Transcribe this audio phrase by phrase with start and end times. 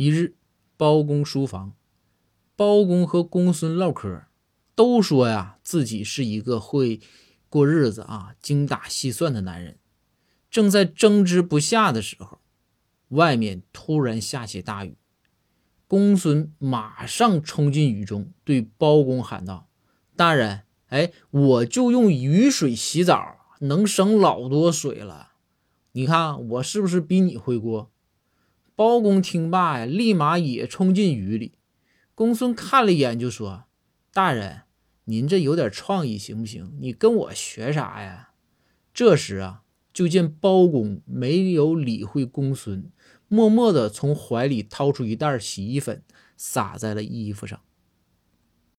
[0.00, 0.36] 一日，
[0.76, 1.72] 包公书房，
[2.54, 4.26] 包公和公孙唠嗑，
[4.76, 7.00] 都说呀自己是一个会
[7.48, 9.76] 过日子啊、精打细算的男人。
[10.48, 12.38] 正在争执不下的时候，
[13.08, 14.94] 外面突然下起大雨。
[15.88, 19.68] 公孙马上冲进雨中，对包公喊道
[20.14, 25.32] ：“大人，哎，我就用雨水洗澡，能省老多水了。
[25.90, 27.90] 你看我是不是比你会过？”
[28.78, 31.54] 包公听罢呀，立马也冲进雨里。
[32.14, 33.64] 公孙看了一眼，就说
[34.14, 34.60] ：“大人，
[35.06, 36.72] 您这有点创意，行不行？
[36.78, 38.30] 你跟我学啥呀？”
[38.94, 42.92] 这时啊，就见包公没有理会公孙，
[43.26, 46.04] 默默地从怀里掏出一袋洗衣粉，
[46.36, 47.60] 撒在了衣服上。